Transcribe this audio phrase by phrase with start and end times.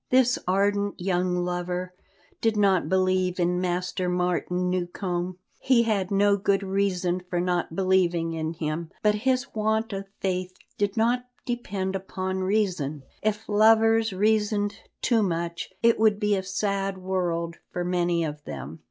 [0.09, 1.93] This ardent young lover
[2.41, 5.37] did not believe in Master Martin Newcombe.
[5.59, 10.55] He had no good reason for not believing in him, but his want of faith
[10.79, 13.03] did not depend upon reason.
[13.21, 18.79] If lovers reasoned too much, it would be a sad world for many of them.